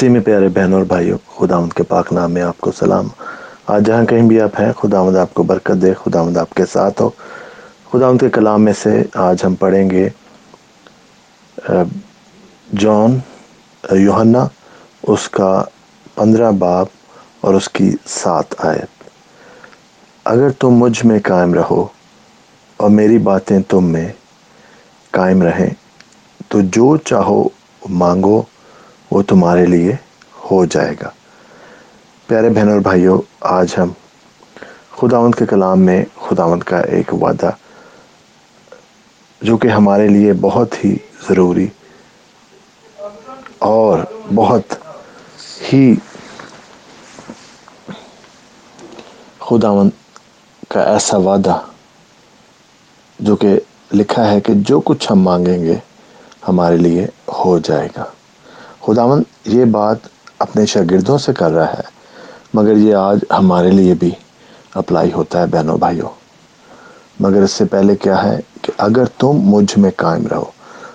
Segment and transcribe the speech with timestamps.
[0.00, 3.08] مسیح میں پیارے بہنوں اور بھائیوں، خدا ان کے پاک نام میں آپ کو سلام۔
[3.66, 6.64] آج جہاں کہیں بھی آپ ہیں، خدا مد آپ کو برکت دے، خدا آپ کے
[6.72, 7.08] ساتھ ہو۔
[7.90, 10.08] خدا ان کے کلام میں سے آج ہم پڑھیں گے
[12.72, 13.18] جان
[13.90, 14.46] یوہنا
[15.12, 15.50] اس کا
[16.14, 16.86] پندرہ باب
[17.40, 19.04] اور اس کی سات آیت۔
[20.24, 21.86] اگر تم مجھ میں قائم رہو
[22.76, 24.08] اور میری باتیں تم میں
[25.10, 25.70] قائم رہیں،
[26.48, 27.44] تو جو چاہو
[27.88, 28.40] مانگو۔
[29.10, 29.92] وہ تمہارے لیے
[30.50, 31.10] ہو جائے گا۔
[32.26, 33.92] پیارے بہن اور بھائیوں، آج ہم
[34.98, 37.50] خداوند کے کلام میں خداوند کا ایک وعدہ،
[39.40, 40.96] جو کہ ہمارے لیے بہت ہی
[41.28, 41.66] ضروری
[43.58, 43.98] اور
[44.34, 44.74] بہت
[45.72, 45.94] ہی
[49.40, 49.90] خداوند
[50.68, 51.58] کا ایسا وعدہ،
[53.18, 53.58] جو کہ
[53.92, 55.76] لکھا ہے کہ جو کچھ ہم مانگیں گے
[56.48, 57.06] ہمارے لیے
[57.44, 58.04] ہو جائے گا۔
[58.86, 59.96] خداون یہ بات
[60.38, 62.00] اپنے شاگردوں سے کر رہا ہے،
[62.54, 64.10] مگر یہ آج ہمارے لیے بھی
[64.74, 66.08] اپلائی ہوتا ہے بہنوں بھائیوں۔
[67.20, 70.44] مگر اس سے پہلے کیا ہے کہ اگر تم مجھ میں قائم رہو،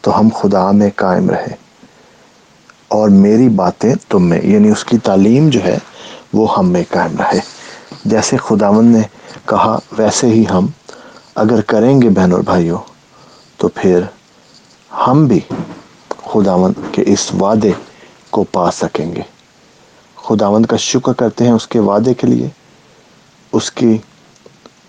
[0.00, 1.56] تو ہم خدا میں قائم رہیں۔
[2.88, 5.78] اور میری باتیں تم میں یعنی اس کی تعلیم جو ہے،
[6.32, 7.40] وہ ہم میں قائم رہے۔
[8.04, 9.02] جیسے خداون نے
[9.46, 10.66] کہا، ویسے ہی ہم
[11.34, 12.78] اگر کریں گے بہن اور بھائیوں،
[13.56, 14.00] تو پھر
[15.06, 15.40] ہم بھی
[16.36, 17.72] خداون کے اس وعدے
[18.30, 19.22] کو پا سکیں گے۔
[20.16, 22.48] خداون کا شکر کرتے ہیں اس کے وعدے کے لیے،
[23.52, 23.98] اس کی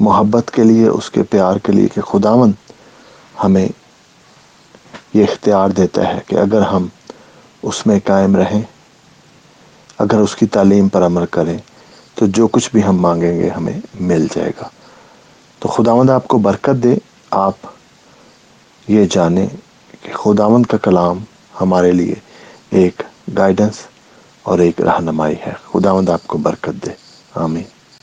[0.00, 2.52] محبت کے لیے، اس کے پیار کے لیے کہ خداون
[3.44, 3.68] ہمیں
[5.14, 6.86] یہ اختیار دیتا ہے کہ اگر ہم
[7.62, 8.62] اس میں قائم رہیں،
[9.98, 11.58] اگر اس کی تعلیم پر عمل کریں،
[12.14, 14.68] تو جو کچھ بھی ہم مانگیں گے ہمیں مل جائے گا۔
[15.58, 16.96] تو خداوند آپ کو برکت دے،
[17.30, 17.54] آپ
[18.88, 19.46] یہ جانیں
[20.02, 21.18] کہ خداوند کا کلام
[21.60, 22.14] ہمارے لیے
[22.70, 23.02] ایک
[23.38, 23.78] گائیڈنس
[24.42, 26.90] اور ایک رہنمائی ہے۔ خداوند آپ کو برکت دے۔
[27.34, 27.75] آمین۔